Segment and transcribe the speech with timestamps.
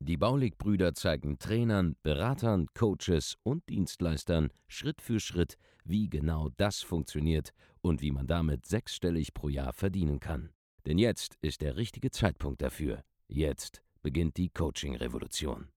[0.00, 7.50] Die Baulig-Brüder zeigen Trainern, Beratern, Coaches und Dienstleistern Schritt für Schritt, wie genau das funktioniert
[7.80, 10.50] und wie man damit sechsstellig pro Jahr verdienen kann.
[10.86, 13.02] Denn jetzt ist der richtige Zeitpunkt dafür.
[13.28, 15.68] Jetzt beginnt die Coaching-Revolution.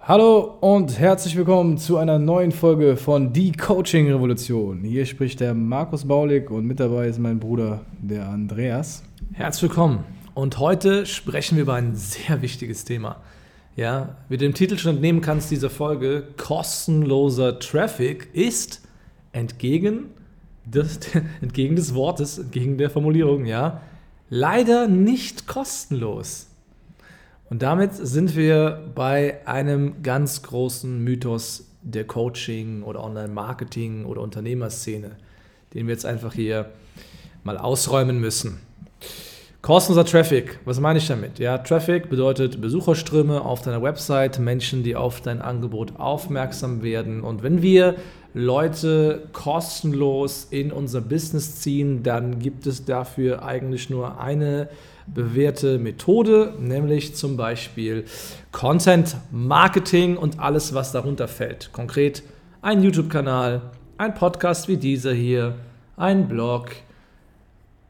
[0.00, 4.82] Hallo und herzlich willkommen zu einer neuen Folge von Die Coaching Revolution.
[4.82, 9.02] Hier spricht der Markus Baulig und mit dabei ist mein Bruder, der Andreas.
[9.32, 10.04] Herzlich willkommen.
[10.34, 13.22] Und heute sprechen wir über ein sehr wichtiges Thema.
[13.76, 18.82] Ja, wie du dem Titel schon entnehmen kannst dieser Folge, kostenloser Traffic ist
[19.30, 20.06] entgegen
[20.64, 20.98] des,
[21.40, 23.80] entgegen des Wortes, entgegen der Formulierung, ja,
[24.28, 26.48] leider nicht kostenlos.
[27.48, 35.12] Und damit sind wir bei einem ganz großen Mythos der Coaching oder Online-Marketing oder Unternehmerszene,
[35.74, 36.70] den wir jetzt einfach hier
[37.44, 38.58] mal ausräumen müssen.
[39.64, 41.38] Kostenloser Traffic, was meine ich damit?
[41.38, 47.22] Ja, Traffic bedeutet Besucherströme auf deiner Website, Menschen, die auf dein Angebot aufmerksam werden.
[47.22, 47.94] Und wenn wir
[48.34, 54.68] Leute kostenlos in unser Business ziehen, dann gibt es dafür eigentlich nur eine
[55.06, 58.04] bewährte Methode, nämlich zum Beispiel
[58.52, 61.72] Content Marketing und alles, was darunter fällt.
[61.72, 62.22] Konkret
[62.60, 63.62] ein YouTube-Kanal,
[63.96, 65.54] ein Podcast wie dieser hier,
[65.96, 66.66] ein Blog,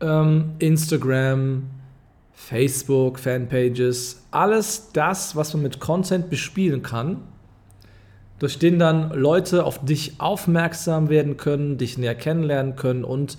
[0.01, 1.65] ähm, Instagram,
[2.33, 7.19] Facebook, Fanpages, alles das, was man mit Content bespielen kann,
[8.39, 13.39] durch den dann Leute auf dich aufmerksam werden können, dich näher kennenlernen können und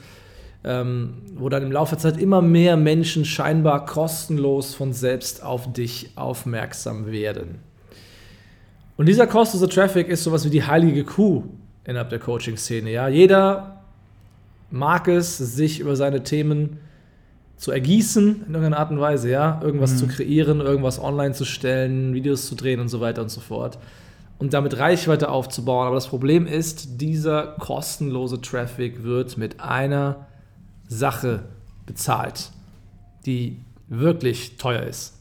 [0.64, 5.72] ähm, wo dann im Laufe der Zeit immer mehr Menschen scheinbar kostenlos von selbst auf
[5.72, 7.60] dich aufmerksam werden.
[8.98, 11.44] Und dieser kostenlose Traffic ist sowas wie die heilige Kuh
[11.84, 12.92] innerhalb der Coaching-Szene.
[12.92, 13.08] Ja?
[13.08, 13.75] Jeder
[14.72, 16.78] mag es, sich über seine Themen
[17.58, 19.98] zu ergießen in irgendeiner Art und Weise, ja, irgendwas mhm.
[19.98, 23.78] zu kreieren, irgendwas online zu stellen, Videos zu drehen und so weiter und so fort
[24.38, 25.88] und damit Reichweite aufzubauen.
[25.88, 30.28] Aber das Problem ist, dieser kostenlose Traffic wird mit einer
[30.88, 31.44] Sache
[31.86, 32.52] bezahlt,
[33.26, 35.20] die wirklich teuer ist.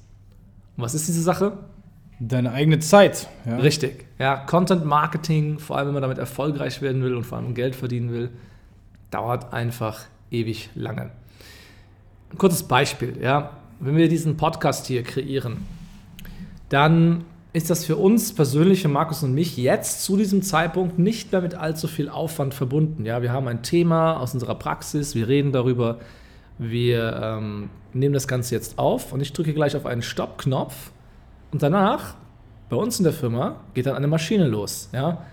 [0.77, 1.59] Und was ist diese Sache?
[2.21, 3.29] Deine eigene Zeit.
[3.45, 3.57] Ja.
[3.57, 4.07] Richtig.
[4.19, 7.77] Ja, Content Marketing, vor allem wenn man damit erfolgreich werden will und vor allem Geld
[7.77, 8.31] verdienen will,
[9.15, 11.11] dauert einfach ewig lange.
[12.33, 13.51] Ein kurzes Beispiel, ja.
[13.81, 15.59] Wenn wir diesen Podcast hier kreieren,
[16.69, 21.31] dann ist das für uns persönlich, für Markus und mich, jetzt zu diesem Zeitpunkt nicht
[21.31, 23.05] mehr mit allzu viel Aufwand verbunden.
[23.07, 25.99] Ja, wir haben ein Thema aus unserer Praxis, wir reden darüber,
[26.59, 30.91] wir ähm, nehmen das Ganze jetzt auf und ich drücke gleich auf einen Stoppknopf
[31.53, 32.15] und danach,
[32.69, 34.89] bei uns in der Firma, geht dann eine Maschine los.
[34.93, 35.25] Ja?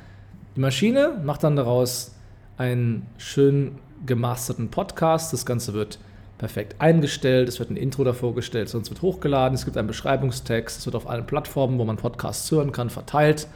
[0.56, 2.14] Die Maschine macht dann daraus
[2.62, 5.34] einen schön gemasterten Podcast.
[5.34, 5.98] Das Ganze wird
[6.38, 10.78] perfekt eingestellt, es wird ein Intro davor gestellt, sonst wird hochgeladen, es gibt einen Beschreibungstext,
[10.78, 13.48] es wird auf allen Plattformen, wo man Podcasts hören kann, verteilt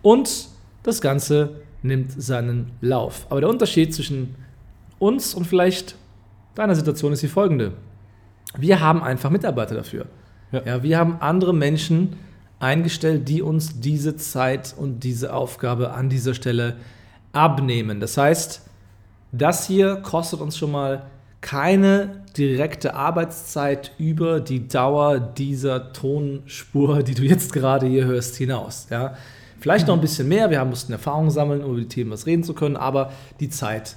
[0.00, 0.48] und
[0.82, 3.26] das Ganze nimmt seinen Lauf.
[3.28, 4.34] Aber der Unterschied zwischen
[4.98, 5.96] uns und vielleicht
[6.54, 7.72] deiner Situation ist die folgende.
[8.56, 10.06] Wir haben einfach Mitarbeiter dafür.
[10.52, 10.62] Ja.
[10.64, 10.82] ja.
[10.82, 12.16] wir haben andere Menschen
[12.60, 16.76] eingestellt, die uns diese Zeit und diese Aufgabe an dieser Stelle
[17.32, 18.00] abnehmen.
[18.00, 18.62] Das heißt,
[19.32, 21.06] das hier kostet uns schon mal
[21.40, 28.88] keine direkte Arbeitszeit über die Dauer dieser Tonspur, die du jetzt gerade hier hörst, hinaus.
[28.90, 29.14] Ja?
[29.60, 32.44] Vielleicht noch ein bisschen mehr, wir mussten Erfahrung sammeln, um über die Themen was reden
[32.44, 33.96] zu können, aber die Zeit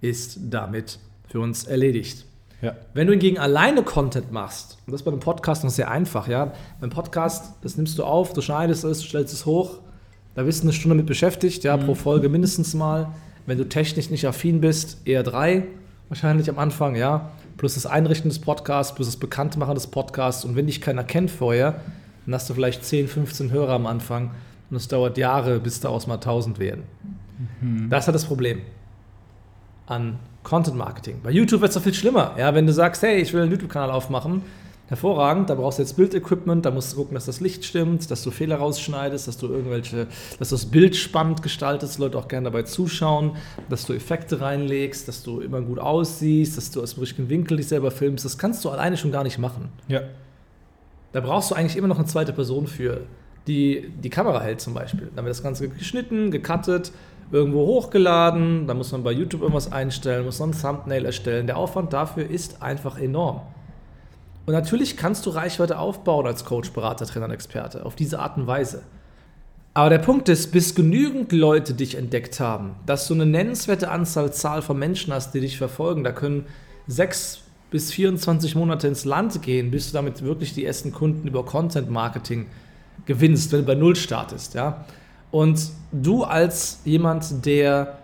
[0.00, 0.98] ist damit
[1.28, 2.26] für uns erledigt.
[2.62, 2.76] Ja.
[2.92, 6.28] Wenn du hingegen alleine Content machst, und das ist bei einem Podcast noch sehr einfach,
[6.28, 9.78] ja, beim Podcast, das nimmst du auf, du schneidest es, stellst es hoch,
[10.40, 11.84] da bist du eine Stunde mit beschäftigt, ja, mhm.
[11.84, 13.08] pro Folge mindestens mal.
[13.44, 15.64] Wenn du technisch nicht affin bist, eher drei,
[16.08, 17.30] wahrscheinlich am Anfang, ja.
[17.58, 20.46] Plus das Einrichten des Podcasts, plus das Bekanntmachen des Podcasts.
[20.46, 21.82] Und wenn dich keiner kennt vorher,
[22.24, 24.30] dann hast du vielleicht 10, 15 Hörer am Anfang.
[24.70, 26.84] Und es dauert Jahre, bis daraus mal 1000 werden.
[27.60, 27.90] Mhm.
[27.90, 28.62] Das ist halt das Problem
[29.88, 31.20] an Content Marketing.
[31.22, 32.34] Bei YouTube wird es doch viel schlimmer.
[32.38, 34.40] Ja, wenn du sagst, hey, ich will einen YouTube-Kanal aufmachen,
[34.90, 35.48] hervorragend.
[35.48, 38.30] Da brauchst du jetzt Bildequipment, da musst du gucken, dass das Licht stimmt, dass du
[38.30, 40.08] Fehler rausschneidest, dass du irgendwelche,
[40.38, 43.36] dass du das Bild spannend gestaltest, Leute auch gerne dabei zuschauen,
[43.70, 47.56] dass du Effekte reinlegst, dass du immer gut aussiehst, dass du aus dem richtigen Winkel
[47.56, 48.24] dich selber filmst.
[48.24, 49.70] Das kannst du alleine schon gar nicht machen.
[49.88, 50.02] Ja.
[51.12, 53.02] Da brauchst du eigentlich immer noch eine zweite Person für,
[53.46, 55.08] die die Kamera hält zum Beispiel.
[55.14, 56.92] Dann wird das Ganze geschnitten, gecuttet
[57.32, 61.46] irgendwo hochgeladen, dann muss man bei YouTube irgendwas einstellen, muss man ein Thumbnail erstellen.
[61.46, 63.42] Der Aufwand dafür ist einfach enorm.
[64.50, 68.36] Und natürlich kannst du Reichweite aufbauen als Coach, Berater, Trainer und Experte auf diese Art
[68.36, 68.82] und Weise.
[69.74, 74.32] Aber der Punkt ist, bis genügend Leute dich entdeckt haben, dass du eine nennenswerte Anzahl
[74.32, 76.46] Zahl von Menschen hast, die dich verfolgen, da können
[76.88, 81.44] sechs bis 24 Monate ins Land gehen, bis du damit wirklich die ersten Kunden über
[81.44, 82.46] Content Marketing
[83.06, 84.54] gewinnst, wenn du bei Null startest.
[84.54, 84.84] Ja?
[85.30, 87.98] Und du als jemand, der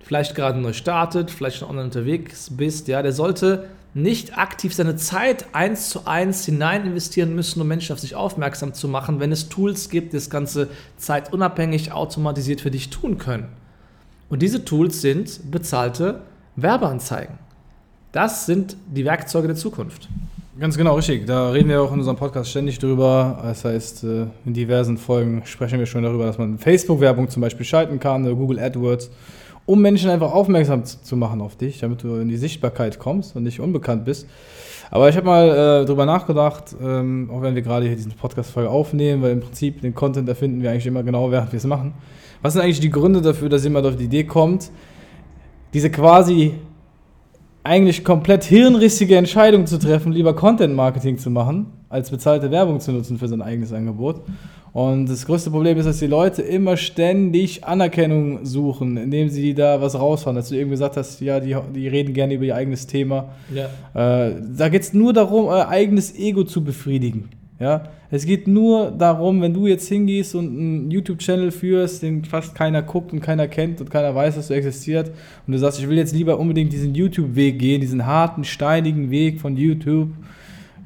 [0.00, 4.96] vielleicht gerade neu startet, vielleicht schon online unterwegs bist, ja, der sollte nicht aktiv seine
[4.96, 9.32] Zeit eins zu eins hinein investieren müssen, um Menschen auf sich aufmerksam zu machen, wenn
[9.32, 13.48] es Tools gibt, die das Ganze zeitunabhängig automatisiert für dich tun können.
[14.28, 16.22] Und diese Tools sind bezahlte
[16.56, 17.38] Werbeanzeigen.
[18.12, 20.08] Das sind die Werkzeuge der Zukunft.
[20.58, 21.24] Ganz genau, richtig.
[21.26, 23.38] Da reden wir auch in unserem Podcast ständig drüber.
[23.42, 27.64] Das heißt, äh, in diversen Folgen sprechen wir schon darüber, dass man Facebook-Werbung zum Beispiel
[27.64, 29.08] schalten kann, oder Google AdWords,
[29.68, 33.42] um Menschen einfach aufmerksam zu machen auf dich, damit du in die Sichtbarkeit kommst und
[33.42, 34.26] nicht unbekannt bist.
[34.90, 38.70] Aber ich habe mal äh, drüber nachgedacht, ähm, auch wenn wir gerade hier diesen Podcast-Folge
[38.70, 41.92] aufnehmen, weil im Prinzip den Content erfinden wir eigentlich immer genau, während wir es machen.
[42.40, 44.70] Was sind eigentlich die Gründe dafür, dass jemand auf die Idee kommt,
[45.74, 46.54] diese quasi
[47.62, 52.92] eigentlich komplett hirnrissige Entscheidung zu treffen, lieber Content Marketing zu machen, als bezahlte Werbung zu
[52.92, 54.22] nutzen für sein eigenes Angebot.
[54.72, 59.80] Und das größte Problem ist, dass die Leute immer ständig Anerkennung suchen, indem sie da
[59.80, 60.36] was rausfahren.
[60.36, 63.30] Dass du irgendwie gesagt hast, ja, die, die reden gerne über ihr eigenes Thema.
[63.52, 64.26] Ja.
[64.26, 67.30] Äh, da geht es nur darum, euer eigenes Ego zu befriedigen.
[67.58, 67.84] Ja?
[68.10, 72.82] Es geht nur darum, wenn du jetzt hingehst und einen YouTube-Channel führst, den fast keiner
[72.82, 75.10] guckt und keiner kennt und keiner weiß, dass du existiert,
[75.46, 79.40] und du sagst, ich will jetzt lieber unbedingt diesen YouTube-Weg gehen, diesen harten, steinigen Weg
[79.40, 80.08] von YouTube,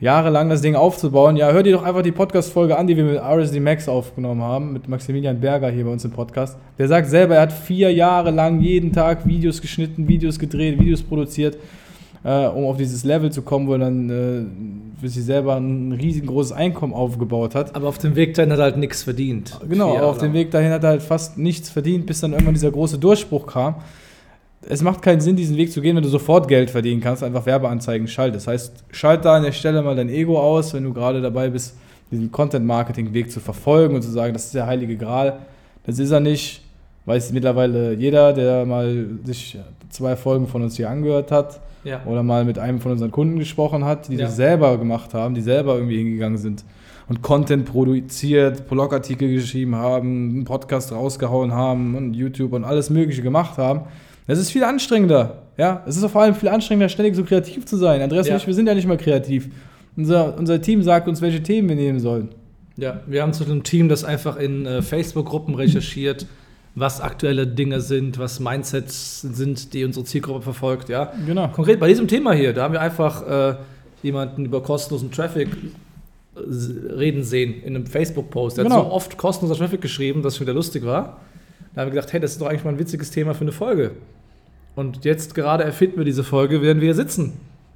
[0.03, 1.37] jahrelang das Ding aufzubauen.
[1.37, 4.75] Ja, hör dir doch einfach die Podcast-Folge an, die wir mit RSD Max aufgenommen haben,
[4.75, 6.59] mit Maximilian Berger hier bei uns im Podcast.
[6.77, 11.03] Der sagt selber, er hat vier Jahre lang jeden Tag Videos geschnitten, Videos gedreht, Videos
[11.03, 11.57] produziert
[12.25, 15.93] äh, um auf dieses Level zu kommen, wo er dann äh, für sich selber ein
[15.93, 17.75] riesengroßes Einkommen aufgebaut hat.
[17.75, 19.59] Aber auf dem Weg dahin hat er halt nichts verdient.
[19.69, 22.71] Genau, auf dem Weg dahin hat er halt fast nichts verdient, bis dann irgendwann dieser
[22.71, 23.77] große Durchbruch kam.
[24.69, 27.47] Es macht keinen Sinn, diesen Weg zu gehen, wenn du sofort Geld verdienen kannst, einfach
[27.47, 28.47] Werbeanzeigen schaltest.
[28.47, 31.51] Das heißt, schalt da an der Stelle mal dein Ego aus, wenn du gerade dabei
[31.51, 31.77] bist,
[32.11, 35.39] diesen Content-Marketing-Weg zu verfolgen und zu sagen, das ist der heilige Gral.
[35.85, 36.63] Das ist er nicht.
[37.05, 39.59] Weiß mittlerweile jeder, der mal sich
[39.91, 42.01] zwei Folgen von uns hier angehört hat ja.
[42.07, 44.27] oder mal mit einem von unseren Kunden gesprochen hat, die ja.
[44.27, 46.65] das selber gemacht haben, die selber irgendwie hingegangen sind
[47.09, 53.23] und Content produziert, Blogartikel geschrieben haben, einen Podcast rausgehauen haben und YouTube und alles Mögliche
[53.23, 53.83] gemacht haben.
[54.27, 55.43] Das ist viel anstrengender.
[55.57, 58.01] Ja, es ist vor allem viel anstrengender, ständig so kreativ zu sein.
[58.01, 58.35] Andreas ja.
[58.35, 59.49] und ich, wir sind ja nicht mal kreativ.
[59.97, 62.31] Unser, unser Team sagt uns, welche Themen wir nehmen sollen.
[62.77, 66.27] Ja, wir haben zu einem Team, das einfach in äh, Facebook-Gruppen recherchiert
[66.75, 70.89] was aktuelle Dinge sind, was Mindsets sind, die unsere Zielgruppe verfolgt.
[70.89, 71.13] Ja?
[71.27, 71.49] Genau.
[71.49, 73.57] Konkret bei diesem Thema hier, da haben wir einfach äh,
[74.03, 75.49] jemanden über kostenlosen Traffic
[76.35, 76.41] äh,
[76.95, 78.57] reden sehen in einem Facebook-Post.
[78.57, 78.77] Der genau.
[78.77, 81.21] hat so oft kostenloser Traffic geschrieben, dass es wieder lustig war.
[81.75, 83.53] Da haben wir gedacht, hey, das ist doch eigentlich mal ein witziges Thema für eine
[83.53, 83.93] Folge.
[84.75, 87.35] Und jetzt gerade erfinden wir diese Folge, während wir hier sitzen.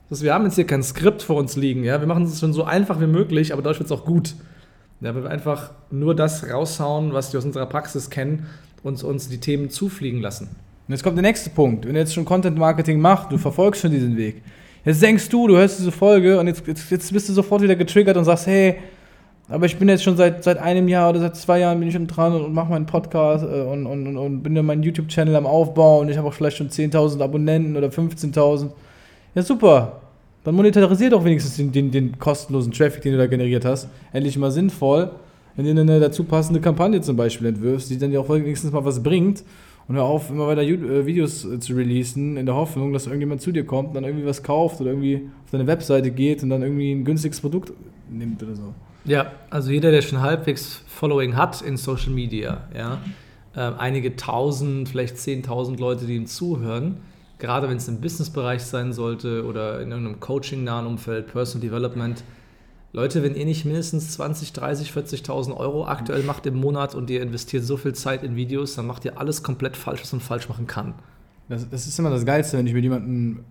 [0.08, 1.84] Das, wir haben jetzt hier kein Skript vor uns liegen.
[1.84, 2.00] Ja?
[2.00, 4.34] Wir machen es schon so einfach wie möglich, aber dadurch wird es auch gut.
[5.00, 8.46] Ja, weil wir einfach nur das raushauen, was wir aus unserer Praxis kennen
[8.86, 10.48] uns, uns die Themen zufliegen lassen.
[10.88, 11.84] Und jetzt kommt der nächste Punkt.
[11.84, 14.42] Wenn du jetzt schon Content Marketing machst, du verfolgst schon diesen Weg.
[14.84, 17.74] Jetzt denkst du, du hörst diese Folge und jetzt, jetzt, jetzt bist du sofort wieder
[17.74, 18.76] getriggert und sagst, hey,
[19.48, 21.94] aber ich bin jetzt schon seit, seit einem Jahr oder seit zwei Jahren bin ich
[21.94, 25.36] schon dran und, und mache meinen Podcast äh, und, und, und bin in meinen YouTube-Channel
[25.36, 28.70] am Aufbau und ich habe auch vielleicht schon 10.000 Abonnenten oder 15.000.
[29.34, 30.00] Ja, super.
[30.44, 33.88] Dann monetarisier doch wenigstens den, den, den kostenlosen Traffic, den du da generiert hast.
[34.12, 35.10] Endlich mal sinnvoll
[35.56, 38.84] wenn du eine dazu passende Kampagne zum Beispiel entwirfst, die dann ja auch wenigstens mal
[38.84, 39.42] was bringt
[39.88, 43.40] und hör auf, immer weiter äh, Videos äh, zu releasen, in der Hoffnung, dass irgendjemand
[43.40, 46.50] zu dir kommt und dann irgendwie was kauft oder irgendwie auf deine Webseite geht und
[46.50, 47.72] dann irgendwie ein günstiges Produkt
[48.10, 48.74] nimmt oder so.
[49.06, 52.98] Ja, also jeder, der schon halbwegs Following hat in Social Media, ja,
[53.54, 56.98] äh, einige tausend, vielleicht zehntausend Leute, die ihm zuhören,
[57.38, 62.24] gerade wenn es im Businessbereich sein sollte oder in irgendeinem Coaching-nahen Umfeld, Personal Development,
[62.92, 67.22] Leute, wenn ihr nicht mindestens 20, 30, 40.000 Euro aktuell macht im Monat und ihr
[67.22, 70.48] investiert so viel Zeit in Videos, dann macht ihr alles komplett falsch, was man falsch
[70.48, 70.94] machen kann.
[71.48, 73.44] Das, das ist immer das Geilste, wenn ich mit jemandem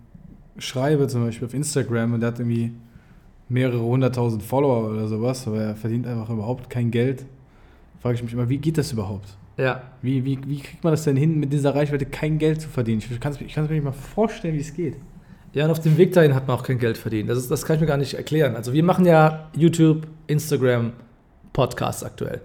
[0.58, 2.74] schreibe, zum Beispiel auf Instagram und der hat irgendwie
[3.50, 7.25] mehrere hunderttausend Follower oder sowas, aber er verdient einfach überhaupt kein Geld.
[8.02, 9.30] Frage ich mich immer, wie geht das überhaupt?
[9.58, 9.84] Ja.
[10.02, 13.00] Wie, wie, wie kriegt man das denn hin, mit dieser Reichweite kein Geld zu verdienen?
[13.00, 14.96] Ich kann es mir nicht mal vorstellen, wie es geht.
[15.54, 17.30] Ja, und auf dem Weg dahin hat man auch kein Geld verdient.
[17.30, 18.58] Das, ist, das kann ich mir gar nicht erklären.
[18.58, 20.92] Also wir machen ja YouTube, Instagram,
[21.54, 22.42] Podcasts aktuell.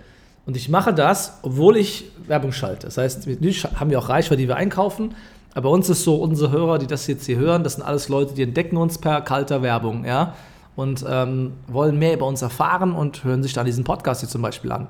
[0.47, 2.87] Und ich mache das, obwohl ich Werbung schalte.
[2.87, 5.15] Das heißt, natürlich haben wir auch Reichweite, die wir einkaufen.
[5.55, 8.09] Aber bei uns ist so, unsere Hörer, die das jetzt hier hören, das sind alles
[8.09, 10.35] Leute, die entdecken uns per kalter Werbung, ja.
[10.77, 14.43] Und ähm, wollen mehr über uns erfahren und hören sich dann diesen Podcast hier zum
[14.43, 14.89] Beispiel an.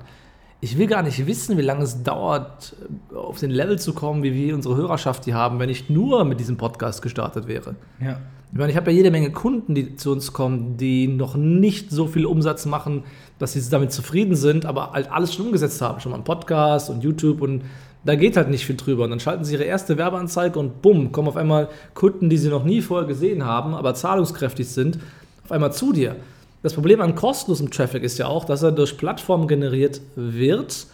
[0.63, 2.75] Ich will gar nicht wissen, wie lange es dauert,
[3.15, 6.39] auf den Level zu kommen, wie wir unsere Hörerschaft hier haben, wenn ich nur mit
[6.39, 7.75] diesem Podcast gestartet wäre.
[7.99, 8.19] Ja.
[8.51, 11.89] Ich meine, ich habe ja jede Menge Kunden, die zu uns kommen, die noch nicht
[11.89, 13.03] so viel Umsatz machen,
[13.39, 16.01] dass sie damit zufrieden sind, aber halt alles schon umgesetzt haben.
[16.01, 17.63] Schon mal einen Podcast und YouTube und
[18.03, 19.05] da geht halt nicht viel drüber.
[19.05, 22.49] Und dann schalten sie ihre erste Werbeanzeige und bumm, kommen auf einmal Kunden, die sie
[22.49, 24.99] noch nie vorher gesehen haben, aber zahlungskräftig sind,
[25.43, 26.15] auf einmal zu dir.
[26.63, 30.85] Das Problem an kostenlosem Traffic ist ja auch, dass er durch Plattformen generiert wird,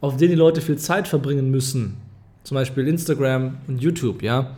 [0.00, 1.96] auf denen die Leute viel Zeit verbringen müssen.
[2.42, 4.56] Zum Beispiel Instagram und YouTube, ja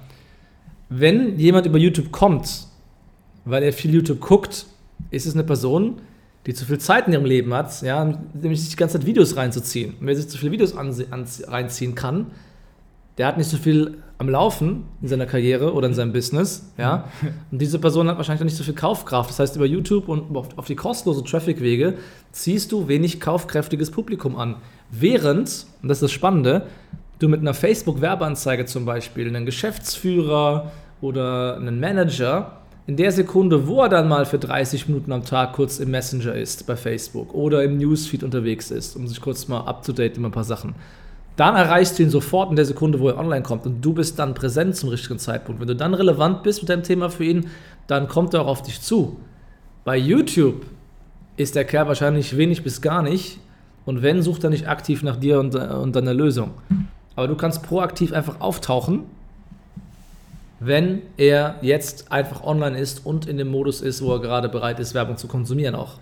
[0.98, 2.66] wenn jemand über YouTube kommt,
[3.44, 4.66] weil er viel YouTube guckt,
[5.10, 6.00] ist es eine Person,
[6.46, 9.36] die zu viel Zeit in ihrem Leben hat, ja, nämlich sich die ganze Zeit Videos
[9.36, 9.94] reinzuziehen.
[10.00, 12.26] Und wer sich zu viele Videos reinziehen kann,
[13.18, 17.08] der hat nicht so viel am Laufen in seiner Karriere oder in seinem Business, ja.
[17.50, 19.30] Und diese Person hat wahrscheinlich nicht so viel Kaufkraft.
[19.30, 21.94] Das heißt, über YouTube und auf die kostenlosen Traffic-Wege
[22.30, 24.56] ziehst du wenig kaufkräftiges Publikum an.
[24.90, 26.66] Während, und das ist das Spannende,
[27.18, 33.82] du mit einer Facebook-Werbeanzeige zum Beispiel einen Geschäftsführer oder einen Manager in der Sekunde, wo
[33.82, 37.62] er dann mal für 30 Minuten am Tag kurz im Messenger ist bei Facebook oder
[37.62, 40.74] im Newsfeed unterwegs ist, um sich kurz mal up-to-date über ein paar Sachen,
[41.36, 44.18] dann erreichst du ihn sofort in der Sekunde, wo er online kommt und du bist
[44.18, 45.60] dann präsent zum richtigen Zeitpunkt.
[45.60, 47.48] Wenn du dann relevant bist mit deinem Thema für ihn,
[47.86, 49.16] dann kommt er auch auf dich zu.
[49.84, 50.66] Bei YouTube
[51.36, 53.38] ist der Kerl wahrscheinlich wenig bis gar nicht
[53.84, 56.50] und wenn, sucht er nicht aktiv nach dir und, und deiner Lösung.
[57.16, 59.04] Aber du kannst proaktiv einfach auftauchen
[60.64, 64.78] wenn er jetzt einfach online ist und in dem Modus ist, wo er gerade bereit
[64.78, 65.98] ist, Werbung zu konsumieren auch.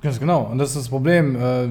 [0.00, 0.44] Ganz genau.
[0.44, 1.68] Und das ist das Problem, äh,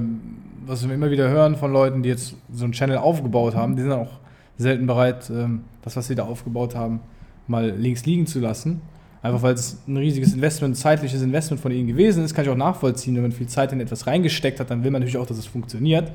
[0.68, 3.76] was wir immer wieder hören von Leuten, die jetzt so einen Channel aufgebaut haben.
[3.76, 4.20] Die sind auch
[4.58, 7.00] selten bereit, ähm, das, was sie da aufgebaut haben,
[7.48, 8.82] mal links liegen zu lassen.
[9.22, 12.58] Einfach weil es ein riesiges Investment, zeitliches Investment von ihnen gewesen ist, kann ich auch
[12.58, 13.16] nachvollziehen.
[13.16, 15.46] Wenn man viel Zeit in etwas reingesteckt hat, dann will man natürlich auch, dass es
[15.46, 16.12] funktioniert.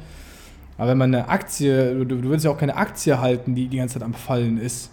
[0.78, 3.78] Aber wenn man eine Aktie, du, du willst ja auch keine Aktie halten, die die
[3.78, 4.90] ganze Zeit am Fallen ist,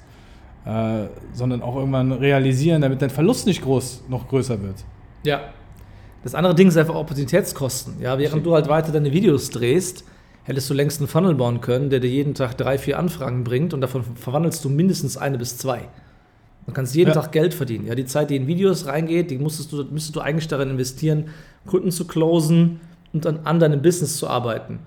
[0.65, 4.83] äh, sondern auch irgendwann realisieren, damit dein Verlust nicht groß, noch größer wird.
[5.23, 5.41] Ja.
[6.23, 8.01] Das andere Ding ist einfach Opportunitätskosten.
[8.01, 10.03] Ja, während du halt weiter deine Videos drehst,
[10.43, 13.73] hättest du längst einen Funnel bauen können, der dir jeden Tag drei, vier Anfragen bringt
[13.73, 15.88] und davon verwandelst du mindestens eine bis zwei.
[16.65, 17.15] Du kannst jeden ja.
[17.15, 17.88] Tag Geld verdienen.
[17.88, 21.29] Ja, die Zeit, die in Videos reingeht, die musstest du, müsstest du eigentlich darin investieren,
[21.65, 22.79] Kunden zu closen
[23.13, 24.79] und an, an deinem Business zu arbeiten.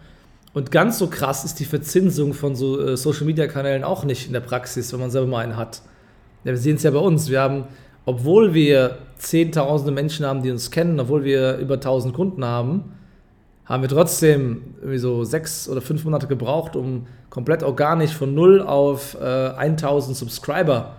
[0.55, 4.27] Und ganz so krass ist die Verzinsung von so äh, Social Media Kanälen auch nicht
[4.27, 5.83] in der Praxis, wenn man selber mal einen hat.
[6.45, 7.31] Ja, wir sehen es ja bei uns.
[7.31, 7.65] Wir haben,
[8.05, 12.93] obwohl wir zehntausende Menschen haben, die uns kennen, obwohl wir über tausend Kunden haben,
[13.65, 18.61] haben wir trotzdem irgendwie so sechs oder fünf Monate gebraucht, um komplett organisch von null
[18.61, 20.97] auf äh, 1000 Subscriber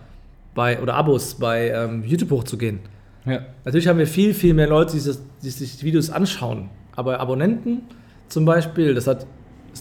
[0.55, 2.79] bei, oder Abos bei ähm, YouTube hochzugehen.
[3.25, 3.41] Ja.
[3.65, 5.11] Natürlich haben wir viel, viel mehr Leute, die,
[5.43, 6.69] die sich die Videos anschauen.
[6.95, 7.81] Aber Abonnenten
[8.27, 9.25] zum Beispiel, das hat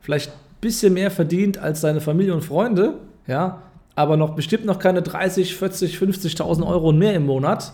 [0.00, 0.30] vielleicht
[0.60, 2.94] bisschen mehr verdient als seine Familie und Freunde,
[3.26, 3.62] ja,
[3.94, 7.72] aber noch bestimmt noch keine 30, 40, 50.000 Euro und mehr im Monat,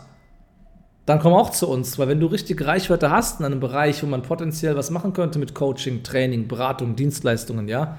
[1.04, 4.06] dann komm auch zu uns, weil wenn du richtig Reichweite hast in einem Bereich, wo
[4.06, 7.98] man potenziell was machen könnte mit Coaching, Training, Beratung, Dienstleistungen, ja,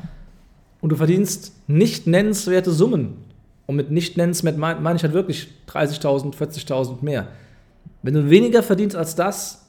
[0.82, 3.28] und du verdienst nicht nennenswerte Summen,
[3.68, 7.28] und mit nicht nennenswert meine ich halt wirklich 30.000, 40.000 mehr.
[8.02, 9.68] Wenn du weniger verdienst als das,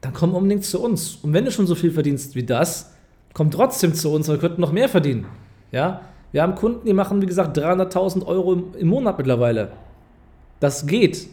[0.00, 1.14] dann komm unbedingt zu uns.
[1.22, 2.95] Und wenn du schon so viel verdienst wie das,
[3.36, 5.26] komm trotzdem zu uns, wir könnten noch mehr verdienen.
[5.70, 6.00] Ja,
[6.32, 9.72] wir haben Kunden, die machen, wie gesagt, 300.000 Euro im, im Monat mittlerweile.
[10.58, 11.26] Das geht.